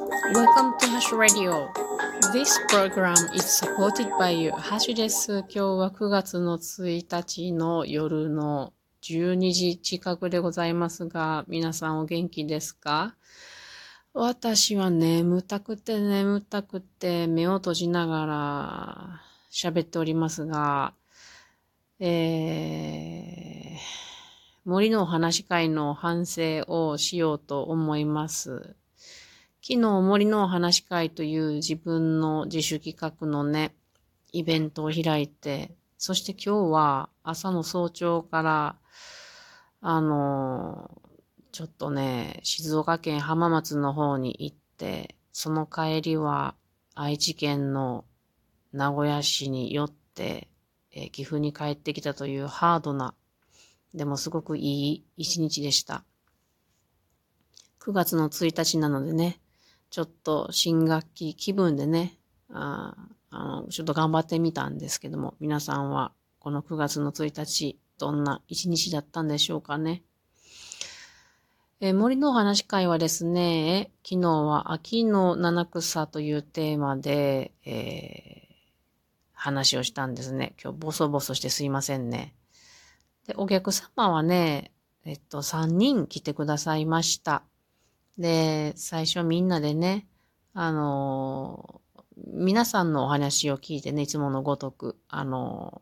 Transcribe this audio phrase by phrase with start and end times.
[0.00, 1.68] Welcome to Hash Radio.
[2.32, 4.50] This program is supported by you.
[4.50, 5.40] ハッシュです。
[5.40, 13.14] 今日は9月の1日の夜の12時近くでございますが、皆さんお元気ですか？
[14.14, 19.20] 私は眠たくて眠たくて目を閉じながら
[19.52, 20.94] 喋っておりますが、
[21.98, 23.78] えー、
[24.64, 28.76] 森のお話会の反省をしようと思います。
[29.72, 33.72] 昨日森のお話会という自分の自主企画のね、
[34.32, 38.76] イベントを開いて、そして今日は朝の早朝から、
[39.80, 40.90] あの、
[41.52, 46.56] ちょっとね、静岡県浜松の方に行って、その帰りは
[46.96, 48.04] 愛知県の
[48.72, 50.48] 名古屋市に寄って、
[50.90, 53.14] え、岐阜に帰ってきたというハードな、
[53.94, 54.62] でもすごくい
[54.94, 56.02] い一日でした。
[57.78, 59.39] 9月の1日なのでね、
[59.90, 62.18] ちょっと新学期気分でね、
[62.52, 62.94] あ
[63.30, 70.02] あの、ちょっと頑張ってみたんですけども、皆さんはこの9月の1日、どんな一日だったんでしょうかね。
[71.80, 78.54] え、森のお話会はですね、昨日は秋の七草というテーマで、えー、
[79.32, 80.54] 話をしたんですね。
[80.62, 82.34] 今日ボソボソしてすいませんね。
[83.26, 84.72] で、お客様はね、
[85.04, 87.42] えっと、3人来てくださいました。
[88.20, 90.06] で、最初みんなでね、
[90.52, 91.80] あの、
[92.16, 95.80] 皆さんのお話を聞いてね、いつものごとく、あの、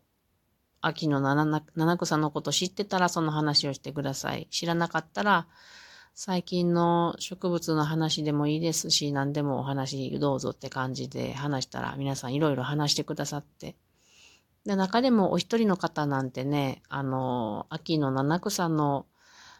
[0.80, 4.46] 秋の七七草のこと知ってたらその話をしてください。
[4.52, 5.48] 知らなかったら、
[6.14, 13.74] 最近の植物の話でもいいですし、何でもお話どうぞって感じで話したら皆さんいろいろ話してくださって。
[14.64, 19.06] で、中でもお一人の方なんてね、あの、秋の七草の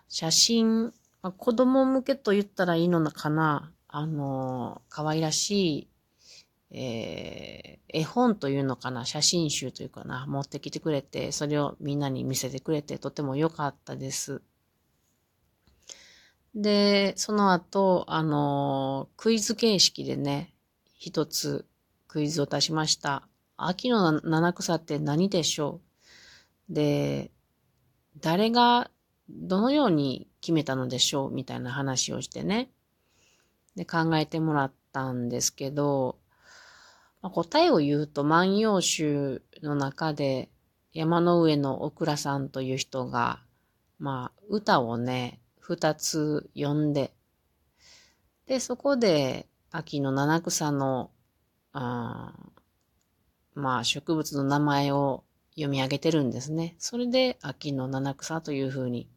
[0.09, 3.73] 写真まあ、子供向けと言ったらいいのかな。
[3.89, 5.89] あの、可愛らしい、
[6.71, 14.43] えー、絵本というのかな、写真集というかな、持ってきてくれて、それをみんなに見せてくれて、とても良かったです。
[16.55, 20.55] で、その後、あの、クイズ形式でね、
[20.95, 21.67] 一つ
[22.07, 23.27] クイズを出しました。
[23.57, 25.81] 秋の七草って何でしょ
[26.71, 26.75] う？
[26.75, 27.31] で、
[28.21, 28.91] 誰が
[29.31, 32.71] どのように決めたのでしょうみたいな話をしてね。
[33.77, 36.19] で、考えてもらったんですけど、
[37.23, 40.51] まあ、答えを言うと万葉集の中で
[40.93, 43.43] 山の上のオクラさんという人が、
[43.99, 47.13] まあ、歌をね、二つ読んで、
[48.47, 51.11] で、そこで秋の七草の、
[51.73, 52.33] あ
[53.55, 56.75] まあ、植物の名前を読み上げてるんですね。
[56.79, 59.09] それで秋の七草というふうに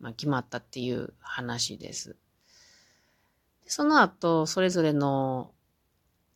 [0.00, 2.16] まあ、決まったっていう話です。
[3.66, 5.52] その後、それぞれの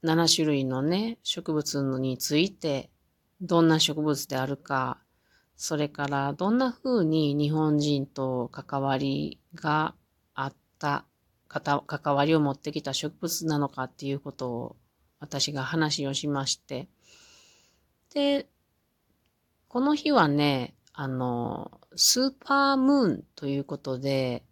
[0.05, 2.91] 7種類のね、植物について、
[3.41, 4.99] どんな植物であるか、
[5.57, 9.95] それからどんな風に日本人と関わりが
[10.35, 11.07] あった、
[11.49, 14.77] 関わりを持ってきた植物なのかっていうことを
[15.21, 16.89] 私が話をしまして、
[18.13, 18.49] で、
[19.69, 24.43] この日はね、あの、スーパームーンということで、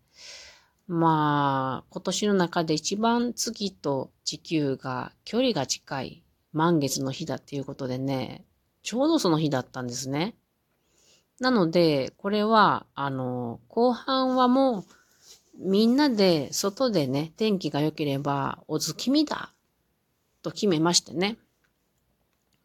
[0.86, 6.22] まあ、今年の中で一番月と地球が距離が近い
[6.52, 8.44] 満月の日だっていうことでね、
[8.82, 10.34] ちょうどその日だったんですね。
[11.40, 14.84] なので、これは、あの、後半はもう、
[15.56, 19.52] みんなで外でね、天気が良ければ、お月見だ
[20.42, 21.38] と決めましてね。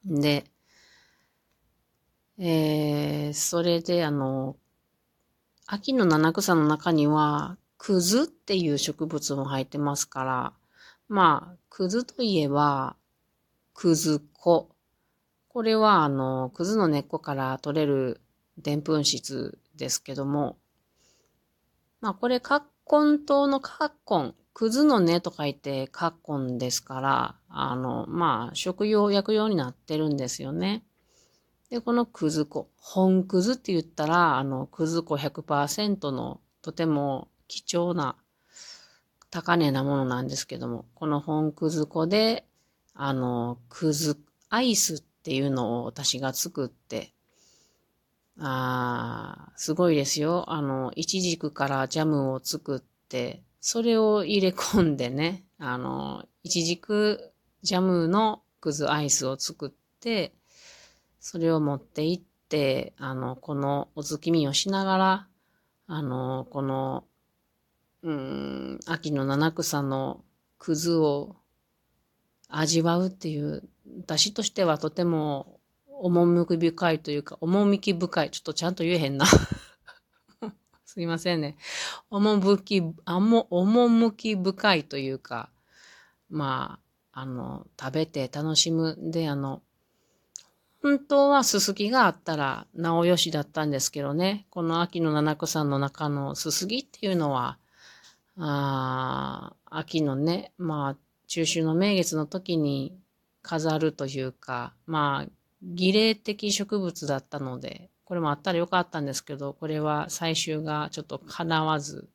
[0.06, 0.46] で、
[2.40, 4.58] えー、それであの、
[5.70, 10.54] 秋の七草の中には、くずっていう植物も入ってますから、
[11.10, 12.96] まあ、くずといえば、
[13.74, 14.70] くず粉。
[15.50, 18.22] これは、あの、くずの根っこから取れる
[18.58, 20.58] でんぷん質ですけども、
[22.00, 30.86] まあ、これ、カッコン糖のカッコン、くずの根と書いてカッコンですから、あの、まあ、食用、薬用になってるんですよね。
[31.70, 32.70] で、このくず粉。
[32.78, 38.16] 本くずって言ったら、あの、くず粉100%のとても貴重な
[39.30, 42.46] 高値なものなんですけども、この本くず粉で、
[42.94, 44.18] あの、くず
[44.50, 47.14] アイスっていうのを私が作って、
[48.40, 50.46] あー、すごいですよ。
[50.48, 60.34] あの、いちじくからジャムを作って、それを入れ込んでね、あの、いちじくジャムのくずアイスを作って、
[61.20, 65.28] それを持って行って、あの、このお月見をしながら、
[65.88, 67.06] あの、この、
[68.04, 70.24] うん、秋の七草の
[70.58, 71.36] くずを
[72.50, 73.64] 味わうっていう、
[74.02, 75.60] 私としてはとても
[76.00, 78.32] 趣深いというか、趣深い。
[78.32, 79.26] ちょっとちゃんと言えへんな
[80.86, 81.58] すいませんね。
[82.10, 85.50] 趣、あも、趣深いというか、
[86.30, 86.80] ま
[87.12, 88.96] あ、あの、食べて楽しむ。
[89.00, 89.62] で、あの、
[90.82, 94.46] 本当はすすきがあったらなおよしだったんですけどね。
[94.50, 97.58] この秋の七草の中のすすぎっていうのは、
[98.38, 100.98] あ秋のね、まあ、
[101.28, 102.98] 中秋の名月の時に
[103.42, 105.32] 飾るというか、まあ、
[105.64, 112.08] 儀礼的植物だったので、これもあったらよかったんですけど、これは最終がちょっと叶わず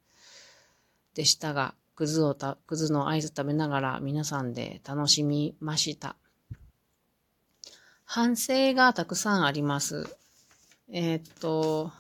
[1.15, 6.17] でしたが、くずをた、くずの合図食べながら皆さんで楽しみました。
[8.15, 10.19] 反省がたくさんあります。
[10.93, 11.91] えー、っと、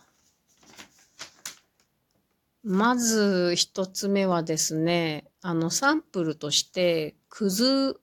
[2.62, 7.98] まず一つ目はですね、あのサンプルとして、くず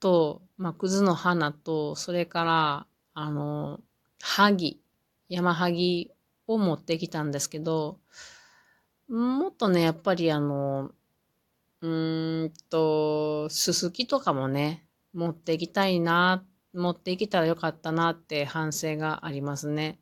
[0.00, 3.80] と、まあ、くずの花と、それから、あの、
[4.20, 4.78] 萩、
[5.30, 6.10] 山萩
[6.46, 8.00] を持ってきたんですけど、
[9.08, 10.90] もっとね、やっぱりあの、
[11.80, 16.44] うーんと、すすきとかもね、持っていきたいな、
[16.76, 19.98] 持っていけたらよかったなって反省がありますね。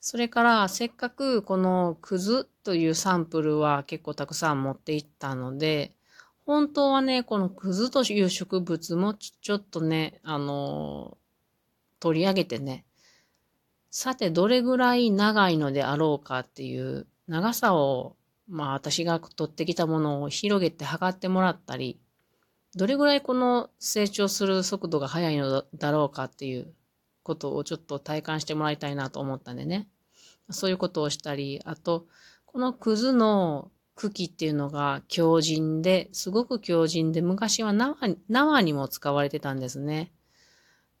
[0.00, 5.96] それから、せっかくこのくずというサンプルは結構たくさん持っていったので、
[6.46, 11.18] 本当はね、このクズという植物もちょっとね、あの
[11.98, 12.84] 取り上げてね、
[13.90, 18.14] さてどれぐらい長いのであろうかっていう長さを、
[18.48, 21.98] まあ私が取ってきたものを広げて測ってもらったり、
[22.76, 26.74] どれぐらいこの成長する速度が速いのだろうかっていう
[27.22, 29.88] ことをちょっと体感してもらいたいなと思ったんでね。
[30.50, 32.06] そういうことをしたり、あと、
[32.44, 37.96] このクズの茎っていうのが強靭で、すごく強靭で、昔は縄
[38.28, 40.12] 縄にも使われてたんですね。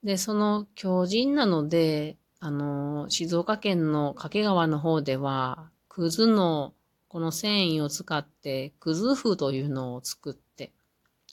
[0.02, 6.72] で、その強靭なので、あの、静岡県の掛川の方では、くずの
[7.08, 10.72] この繊維を使って、くず風というのを作って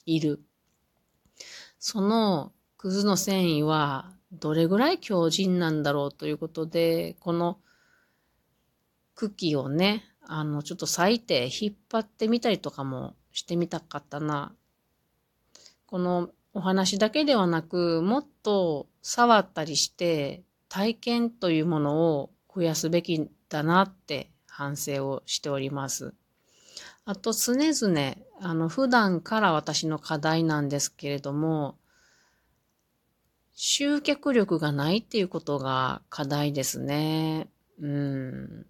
[0.05, 0.41] いる。
[1.79, 7.59] そのくずの繊維はどれぐらい強靭なんだろうということで、この
[9.15, 14.53] 茎をね、あの、ちょっと裂いて引っ張ってみたりとかもしてみたかったな。
[15.85, 26.13] このお話だけではなく、もっと触ったりして体験というものを増やすべきだなって反省をしております。
[27.05, 31.77] あと常々、あの、普段から私の課題なんですけれども、
[33.53, 37.49] 集客力がないっていうことが課題ですね。
[37.81, 38.65] うん。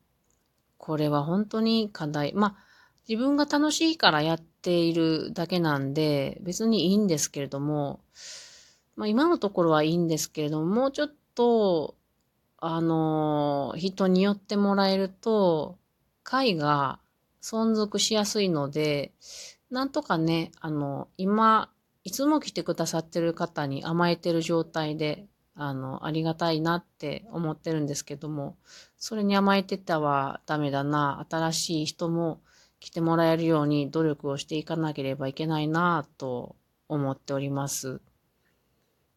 [0.78, 2.34] これは本当に課題。
[2.34, 2.56] まあ、
[3.08, 8.02] 自分が楽しいからやっているだけなんで、別にいいんですけれども、
[8.96, 11.96] まあ今のところはいいんですけれども、もうちょっと、
[12.58, 15.78] あの、人によってもらえると、
[16.24, 17.00] 会が
[17.44, 19.12] 存続しやすいので、
[19.70, 21.70] なんとかね、あの、今、
[22.06, 28.58] いつも来てくださってる方に甘えてる状態で、あの、ありがたいなって思ってるんですけども、
[28.98, 32.42] それに甘えてたはダメだな、新しい人も
[32.80, 36.56] 来てもらえるように努力をしていかなければいけないなと
[36.88, 38.02] 思っております。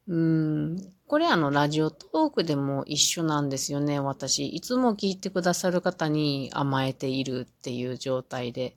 [0.09, 4.47] うん、これあの、ラジオトークでも一緒なんですよね、私。
[4.47, 8.77] いつも聞いてくださる方に甘えているっていう状態で。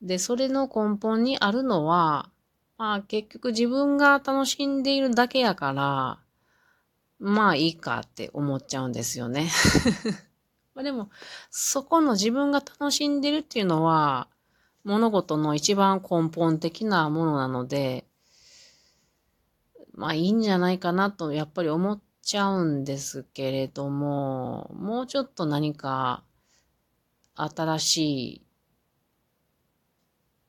[0.00, 2.30] で、それの根本にあるのは、
[2.76, 6.18] まあ結局自分が楽しんでいるだけやから、
[7.18, 9.50] まあいいかって思っちゃうんですよね。
[10.74, 11.10] まあでも、
[11.50, 14.28] そこの自分が楽しんでるっていうのは、
[14.84, 18.07] 物事の一番根本的なものなので、
[19.98, 26.22] まあいいんじゃないかなとやっぱり思っちゃうんですけれども、もうちょっと何か
[27.34, 28.42] 新しい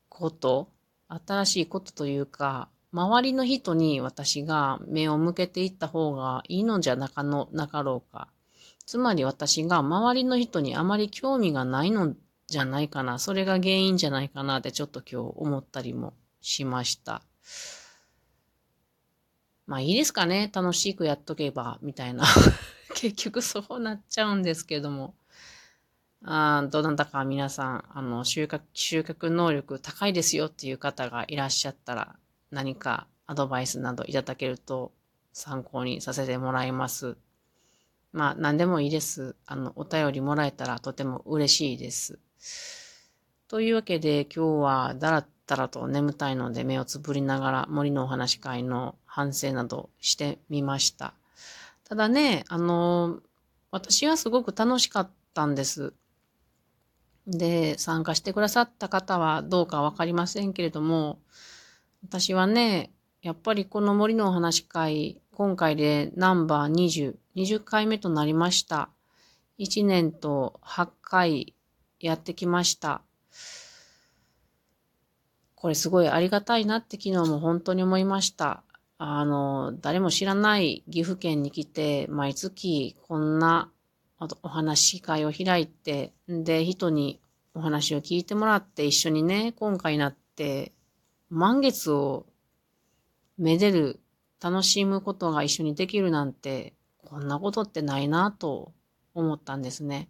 [0.08, 0.70] こと、
[1.08, 8.28] 新しいことというか、周りの人に私が目を向けていった方がいいのじゃなかの、なかろうか。
[8.86, 12.14] つまり私が周りの人にあまり興味がないの
[12.46, 13.18] じゃないかな。
[13.18, 17.24] それが原因じゃないかなってちょっと今日思ったりもしました。
[19.70, 20.50] まあいいですかね。
[20.52, 22.26] 楽しくやっとけば、みたいな。
[22.96, 25.14] 結局そうなっちゃうんですけども。
[26.26, 32.16] あどうなたか皆さん、あの、収穫、収穫能力高いですよっていう方がいらっしゃったら、
[32.50, 34.92] 何かアドバイスなどいただけると
[35.34, 37.16] 参考にさせてもらいます。
[38.12, 39.36] まあ、何でもいいです。
[39.46, 42.18] あの、お便りもらえたらとても嬉しいです。
[43.48, 51.14] というわけで今日はだらったらと眠たいので目をつぶりながら森のお話会の反省などしてみました。
[51.84, 53.20] ただね、あの、
[53.70, 55.94] 私はすごく楽しかったんです。
[57.28, 61.20] で、参加してくださった方はどうかわかりませんけれども、
[62.02, 68.90] 私はね、やっぱりこの森のお話会、今回でナンバー20、20回目となりました。
[69.58, 71.54] 1年と8回
[72.00, 73.02] やってきました。
[75.56, 78.64] これすごいありがたいなって昨日も本当に思いました。
[79.02, 83.72] あの、誰も知らない岐阜県に来て、毎月こんな
[84.44, 87.22] お話会を開いて、で、人に
[87.54, 90.74] お話を聞いてもらって一緒にね、今回になって
[91.30, 92.26] 満月を
[93.38, 94.02] めでる、
[94.42, 98.74] 楽しむことが一緒にできるなんて、こんなことってないなと
[99.14, 100.10] 思ったんですね。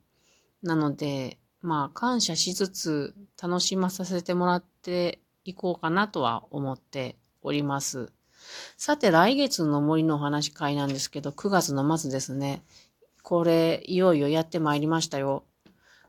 [0.63, 8.11] なので、まあ感謝しつつ楽しまさせてもらっていこうかなとは思っております。
[8.77, 12.63] さて来月の森のお話会なんですけど、9月の末ですね。
[13.23, 15.43] これ、いよいよやってまいりましたよ。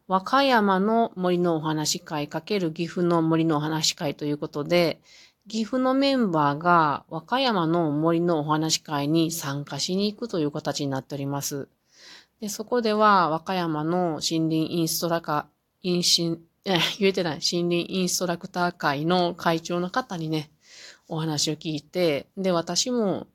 [0.09, 5.01] 和歌山の森のお話会×岐阜の森のお話会ということで、
[5.49, 11.69] 岐阜のメンバーが和歌山の森のお話会に参加しに行くという形になっております。
[12.41, 15.47] でそこでは和歌山の森林インストラカ、
[15.83, 20.51] インシン、え、言えてない、森林インストラクター会の会長の方にね、
[21.11, 23.27] お話を聞いて、で、私も、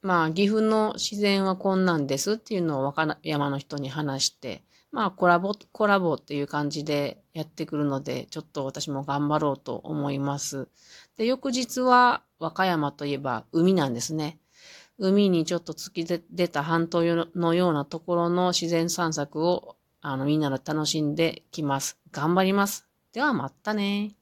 [0.00, 10.68] まあ、岐阜の自然はこんなんですっていうのを和歌山の人に話して、まあ、コラボ、コラボっていう感じでやってくるので、ちょっと私も頑張ろうと思います。
[11.18, 14.38] で、翌日は和歌山といえば海なんですね。
[14.98, 17.02] 海にちょっと突き出た半島
[17.34, 21.98] のようなところの自然散策を、あの、みんなで楽しんできます。
[22.10, 22.86] 頑張ります。
[23.12, 24.14] では、またね